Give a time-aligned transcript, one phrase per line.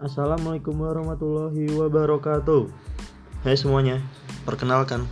[0.00, 2.72] Assalamualaikum warahmatullahi wabarakatuh.
[3.44, 4.00] Hai semuanya,
[4.48, 5.04] perkenalkan.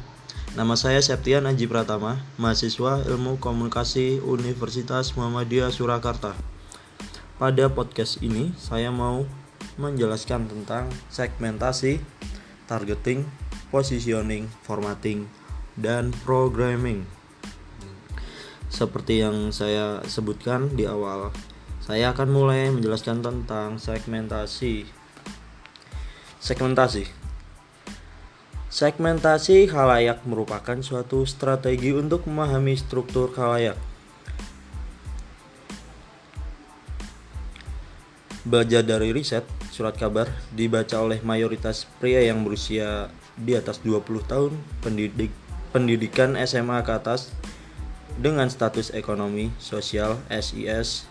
[0.57, 6.33] Nama saya Septian Aji Pratama Mahasiswa Ilmu Komunikasi Universitas Muhammadiyah Surakarta.
[7.37, 9.29] Pada podcast ini saya mau
[9.77, 12.01] menjelaskan tentang segmentasi,
[12.65, 13.29] targeting,
[13.69, 15.29] positioning, formatting,
[15.77, 17.05] dan programming.
[18.73, 21.29] Seperti yang saya sebutkan di awal
[21.89, 24.85] saya akan mulai menjelaskan tentang segmentasi.
[26.37, 27.09] Segmentasi.
[28.69, 33.81] Segmentasi khalayak merupakan suatu strategi untuk memahami struktur khalayak.
[38.45, 44.53] Belajar dari riset, surat kabar dibaca oleh mayoritas pria yang berusia di atas 20 tahun,
[44.85, 45.33] pendidik
[45.73, 47.33] pendidikan SMA ke atas
[48.21, 51.09] dengan status ekonomi, sosial, SIS,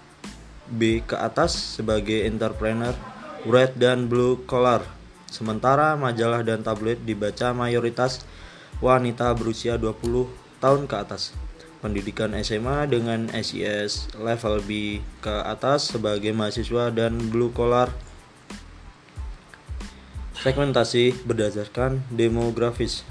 [0.71, 2.93] B ke atas sebagai entrepreneur,
[3.47, 4.83] red dan blue collar.
[5.27, 8.23] Sementara majalah dan tablet dibaca mayoritas
[8.79, 10.27] wanita berusia 20
[10.63, 11.35] tahun ke atas.
[11.77, 17.93] Pendidikan SMA dengan SIS level B ke atas sebagai mahasiswa dan blue collar.
[20.37, 23.03] Segmentasi berdasarkan demografis.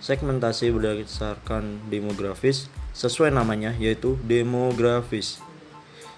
[0.00, 5.43] Segmentasi berdasarkan demografis sesuai namanya yaitu demografis.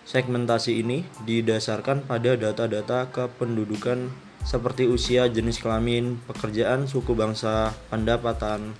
[0.06, 4.06] Segmentasi ini didasarkan pada data-data kependudukan
[4.46, 8.78] seperti usia, jenis kelamin, pekerjaan, suku bangsa, pendapatan,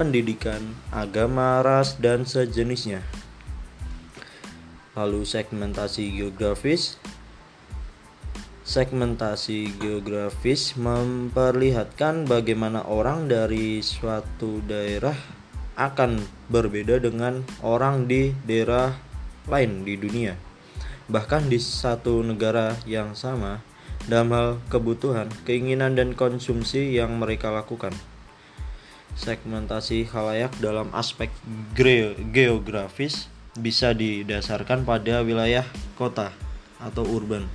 [0.00, 3.04] pendidikan, agama, ras, dan sejenisnya.
[4.96, 6.96] Lalu segmentasi geografis
[8.62, 15.18] Segmentasi geografis memperlihatkan bagaimana orang dari suatu daerah
[15.76, 19.11] akan berbeda dengan orang di daerah
[19.50, 20.38] lain di dunia.
[21.10, 23.60] Bahkan di satu negara yang sama,
[24.06, 27.94] dalam hal kebutuhan, keinginan, dan konsumsi yang mereka lakukan.
[29.12, 31.28] Segmentasi khalayak dalam aspek
[32.32, 35.68] geografis bisa didasarkan pada wilayah
[36.00, 36.32] kota
[36.80, 37.46] atau urban,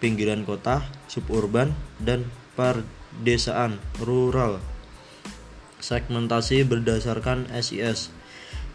[0.00, 2.24] pinggiran kota, suburban, dan
[2.56, 4.58] perdesaan rural.
[5.80, 8.08] Segmentasi berdasarkan SIS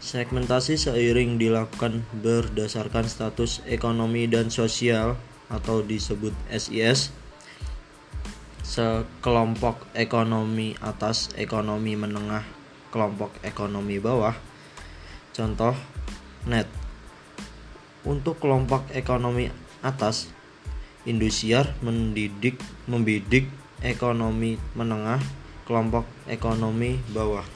[0.06, 5.18] Segmentasi seiring dilakukan berdasarkan status ekonomi dan sosial
[5.50, 7.10] atau disebut SIS
[8.62, 12.46] sekelompok ekonomi atas, ekonomi menengah,
[12.94, 14.38] kelompok ekonomi bawah.
[15.34, 15.74] Contoh
[16.46, 16.70] net.
[18.06, 19.50] Untuk kelompok ekonomi
[19.82, 20.30] atas,
[21.02, 23.50] Indosiar mendidik membidik
[23.82, 25.18] ekonomi menengah,
[25.66, 27.55] kelompok ekonomi bawah.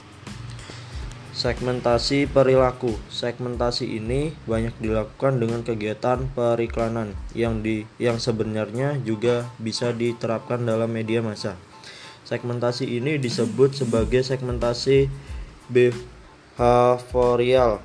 [1.31, 2.91] Segmentasi perilaku.
[3.07, 10.91] Segmentasi ini banyak dilakukan dengan kegiatan periklanan yang di yang sebenarnya juga bisa diterapkan dalam
[10.91, 11.55] media massa.
[12.27, 15.07] Segmentasi ini disebut sebagai segmentasi
[15.71, 17.79] behavioral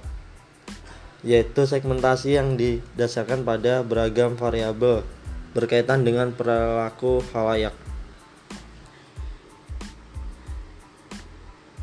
[1.22, 5.06] yaitu segmentasi yang didasarkan pada beragam variabel
[5.54, 7.74] berkaitan dengan perilaku halayak.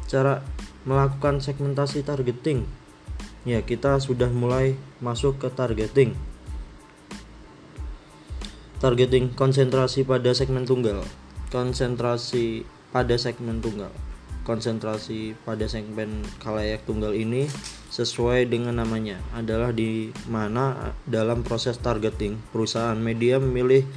[0.07, 0.43] Cara
[0.83, 2.67] melakukan segmentasi targeting.
[3.43, 6.15] Ya, kita sudah mulai masuk ke targeting.
[8.83, 11.03] Targeting konsentrasi pada segmen tunggal.
[11.51, 13.91] Konsentrasi pada segmen tunggal.
[14.43, 17.47] Konsentrasi pada segmen kalayak tunggal ini
[17.87, 23.87] sesuai dengan namanya adalah di mana dalam proses targeting perusahaan media memilih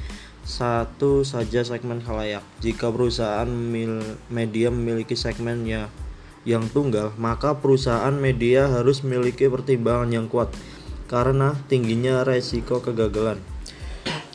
[0.46, 2.46] satu saja segmen kalayak.
[2.62, 3.50] Jika perusahaan
[4.30, 5.90] media memiliki segmen ya
[6.46, 10.54] yang tunggal, maka perusahaan media harus memiliki pertimbangan yang kuat
[11.10, 13.42] karena tingginya resiko kegagalan.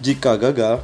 [0.03, 0.83] Jika gagal,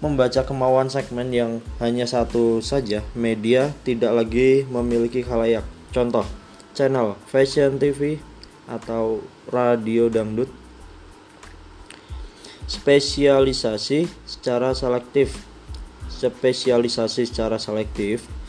[0.00, 5.62] membaca kemauan segmen yang hanya satu saja, media tidak lagi memiliki khalayak.
[5.92, 6.24] Contoh,
[6.72, 8.16] channel Fashion TV
[8.64, 9.20] atau
[9.52, 10.48] radio dangdut.
[12.64, 15.36] Spesialisasi secara selektif.
[16.08, 18.39] Spesialisasi secara selektif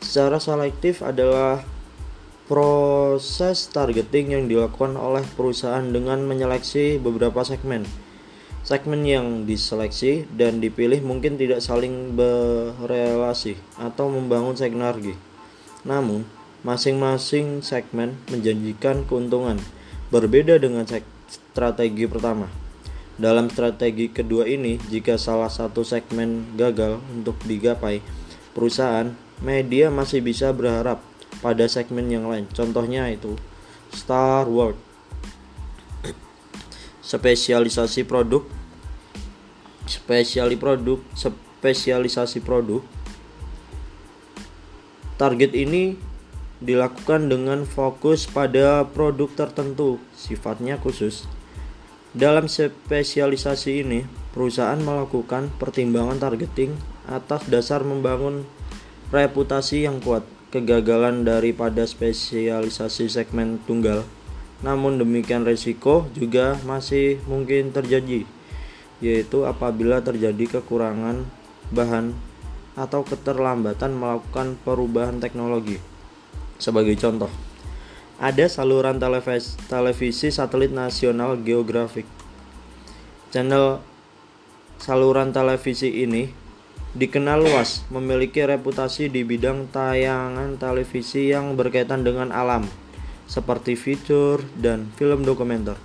[0.00, 1.64] secara selektif adalah
[2.46, 7.82] proses targeting yang dilakukan oleh perusahaan dengan menyeleksi beberapa segmen.
[8.66, 15.14] Segmen yang diseleksi dan dipilih mungkin tidak saling berelasi atau membangun sinergi.
[15.86, 16.26] Namun,
[16.66, 19.62] masing-masing segmen menjanjikan keuntungan
[20.10, 20.82] berbeda dengan
[21.30, 22.50] strategi pertama.
[23.16, 28.02] Dalam strategi kedua ini, jika salah satu segmen gagal untuk digapai,
[28.50, 31.02] perusahaan media masih bisa berharap
[31.40, 32.48] pada segmen yang lain.
[32.52, 33.36] Contohnya itu
[33.92, 34.78] Star World.
[37.06, 38.66] Spesialisasi produk
[39.86, 42.82] spesiali produk, spesialisasi produk.
[45.16, 45.96] Target ini
[46.60, 51.24] dilakukan dengan fokus pada produk tertentu, sifatnya khusus.
[52.12, 54.04] Dalam spesialisasi ini,
[54.36, 56.76] perusahaan melakukan pertimbangan targeting
[57.08, 58.44] atas dasar membangun
[59.10, 60.26] reputasi yang kuat.
[60.46, 64.06] Kegagalan daripada spesialisasi segmen tunggal,
[64.64, 68.24] namun demikian resiko juga masih mungkin terjadi,
[69.02, 71.28] yaitu apabila terjadi kekurangan
[71.74, 72.14] bahan
[72.78, 75.82] atau keterlambatan melakukan perubahan teknologi.
[76.56, 77.28] Sebagai contoh,
[78.16, 82.08] ada saluran televisi, televisi satelit nasional geografik.
[83.28, 83.82] Channel
[84.80, 86.45] saluran televisi ini
[86.96, 92.64] dikenal luas, memiliki reputasi di bidang tayangan televisi yang berkaitan dengan alam,
[93.28, 95.76] seperti fitur dan film dokumenter.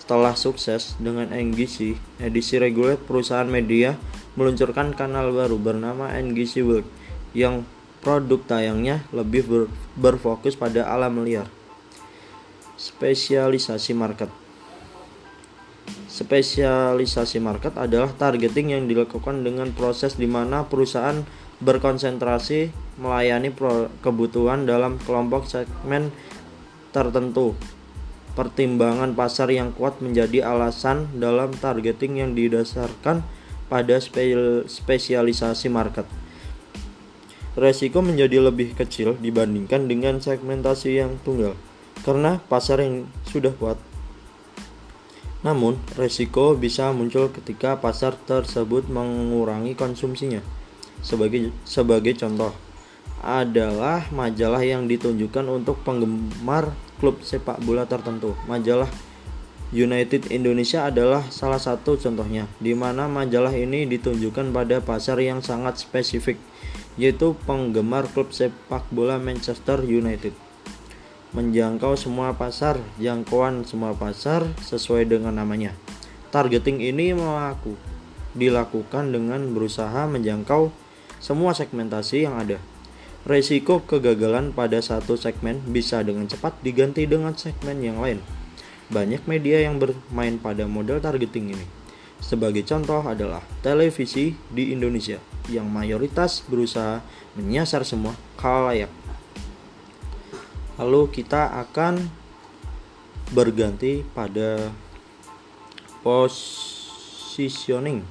[0.00, 4.00] Setelah sukses dengan NGC, edisi reguler perusahaan media
[4.40, 6.88] meluncurkan kanal baru bernama NGC World
[7.36, 7.68] yang
[8.00, 9.62] produk tayangnya lebih ber,
[9.96, 11.48] berfokus pada alam liar.
[12.76, 14.43] Spesialisasi market
[16.14, 21.26] Spesialisasi market adalah targeting yang dilakukan dengan proses di mana perusahaan
[21.58, 22.70] berkonsentrasi
[23.02, 23.50] melayani
[23.98, 26.14] kebutuhan dalam kelompok segmen
[26.94, 27.58] tertentu.
[28.38, 33.26] Pertimbangan pasar yang kuat menjadi alasan dalam targeting yang didasarkan
[33.66, 33.98] pada
[34.70, 36.06] spesialisasi market
[37.54, 41.54] resiko menjadi lebih kecil dibandingkan dengan segmentasi yang tunggal
[42.02, 43.93] karena pasar yang sudah kuat.
[45.44, 50.40] Namun, resiko bisa muncul ketika pasar tersebut mengurangi konsumsinya.
[51.04, 52.56] Sebagai sebagai contoh,
[53.20, 58.32] adalah majalah yang ditunjukkan untuk penggemar klub sepak bola tertentu.
[58.48, 58.88] Majalah
[59.74, 65.84] United Indonesia adalah salah satu contohnya, di mana majalah ini ditunjukkan pada pasar yang sangat
[65.84, 66.40] spesifik
[66.94, 70.43] yaitu penggemar klub sepak bola Manchester United.
[71.34, 75.74] Menjangkau semua pasar, jangkauan semua pasar sesuai dengan namanya.
[76.30, 77.74] Targeting ini melaku,
[78.38, 80.70] dilakukan dengan berusaha menjangkau
[81.18, 82.62] semua segmentasi yang ada.
[83.26, 88.22] Resiko kegagalan pada satu segmen bisa dengan cepat diganti dengan segmen yang lain.
[88.94, 91.66] Banyak media yang bermain pada model targeting ini.
[92.22, 95.18] Sebagai contoh adalah televisi di Indonesia
[95.50, 97.02] yang mayoritas berusaha
[97.34, 99.03] menyasar semua khalayak.
[100.80, 102.08] Lalu kita akan
[103.30, 104.70] berganti pada
[106.02, 108.02] positioning.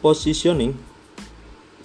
[0.00, 0.72] positioning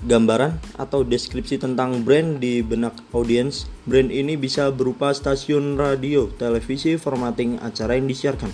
[0.08, 3.68] gambaran atau deskripsi tentang brand di benak audiens.
[3.84, 8.52] Brand ini bisa berupa stasiun radio, televisi, formatting acara yang disiarkan.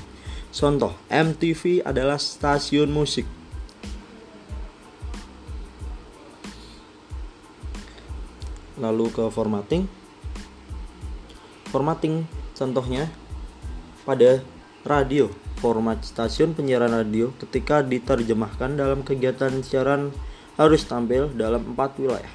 [0.51, 3.40] Contoh, MTV adalah stasiun musik.
[8.81, 9.85] Lalu ke formatting.
[11.69, 12.25] Formatting
[12.57, 13.07] contohnya
[14.03, 14.41] pada
[14.83, 15.29] radio,
[15.61, 20.09] format stasiun penyiaran radio ketika diterjemahkan dalam kegiatan siaran
[20.57, 22.33] harus tampil dalam empat wilayah,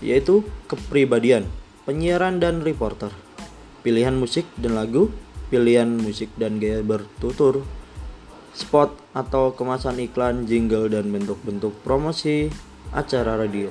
[0.00, 1.46] yaitu kepribadian,
[1.84, 3.12] penyiaran dan reporter,
[3.84, 5.12] pilihan musik dan lagu,
[5.52, 7.62] pilihan musik dan gaya bertutur,
[8.56, 12.50] spot atau kemasan iklan, jingle, dan bentuk-bentuk promosi
[12.90, 13.68] acara radio.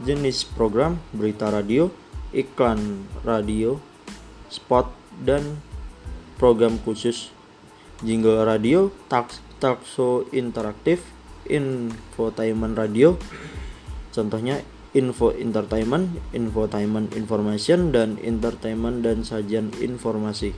[0.00, 1.92] Jenis program, berita radio,
[2.32, 3.76] iklan radio,
[4.48, 4.88] spot,
[5.20, 5.60] dan
[6.40, 7.28] program khusus
[8.00, 11.04] jingle radio, talk show interaktif,
[11.44, 13.20] infotainment radio
[14.12, 14.60] contohnya
[14.92, 20.52] info entertainment, infotainment information dan entertainment dan sajian informasi.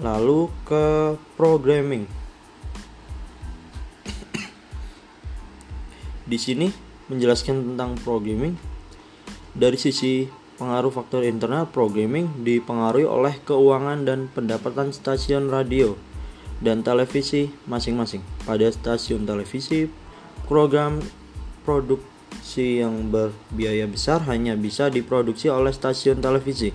[0.00, 2.21] Lalu ke programming.
[6.32, 6.72] Di sini
[7.12, 8.56] menjelaskan tentang programming
[9.52, 10.24] dari sisi
[10.56, 15.92] pengaruh faktor internal programming dipengaruhi oleh keuangan dan pendapatan stasiun radio
[16.64, 18.24] dan televisi masing-masing.
[18.48, 19.92] Pada stasiun televisi,
[20.48, 21.04] program
[21.68, 26.72] produksi yang berbiaya besar hanya bisa diproduksi oleh stasiun televisi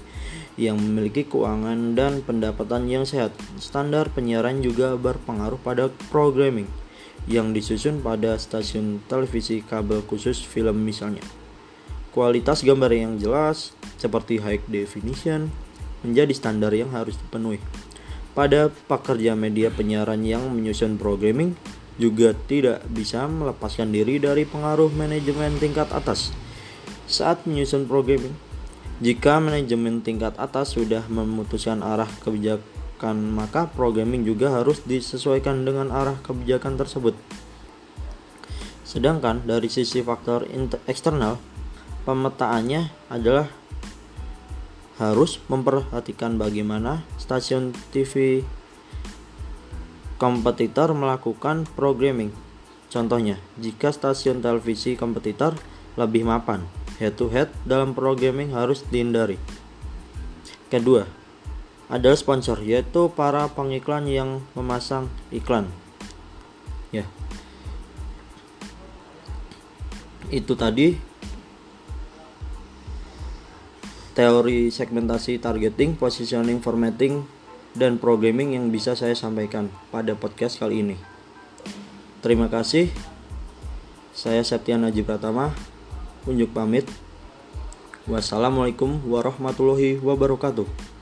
[0.54, 3.34] yang memiliki keuangan dan pendapatan yang sehat.
[3.58, 6.70] Standar penyiaran juga berpengaruh pada programming
[7.28, 11.24] yang disusun pada stasiun televisi kabel khusus film misalnya.
[12.16, 15.52] Kualitas gambar yang jelas seperti high definition
[16.02, 17.62] menjadi standar yang harus dipenuhi
[18.38, 21.58] pada pekerja media penyiaran yang menyusun programming
[21.98, 26.30] juga tidak bisa melepaskan diri dari pengaruh manajemen tingkat atas
[27.10, 28.38] saat menyusun programming.
[29.02, 32.62] Jika manajemen tingkat atas sudah memutuskan arah kebijakan,
[33.34, 37.14] maka programming juga harus disesuaikan dengan arah kebijakan tersebut.
[38.88, 40.48] Sedangkan dari sisi faktor
[40.90, 41.38] eksternal,
[42.08, 43.52] pemetaannya adalah
[44.98, 48.42] harus memperhatikan bagaimana stasiun TV
[50.18, 52.34] kompetitor melakukan programming.
[52.90, 55.54] Contohnya, jika stasiun televisi kompetitor
[56.00, 56.66] lebih mapan,
[56.98, 59.38] head to head dalam programming harus dihindari.
[60.68, 61.06] Kedua,
[61.88, 65.72] adalah sponsor yaitu para pengiklan yang memasang iklan.
[66.92, 67.08] Ya.
[70.28, 71.00] Itu tadi
[74.12, 77.24] teori segmentasi targeting, positioning, formatting,
[77.78, 80.98] dan programming yang bisa saya sampaikan pada podcast kali ini.
[82.26, 82.90] Terima kasih.
[84.18, 85.54] Saya Septian Najib Pratama
[86.26, 86.90] unjuk pamit.
[88.10, 90.97] Wassalamualaikum warahmatullahi wabarakatuh.